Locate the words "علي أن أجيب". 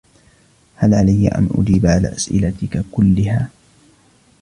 0.93-1.85